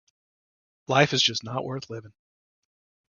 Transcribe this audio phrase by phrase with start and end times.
[0.87, 2.13] Life is just not worth living.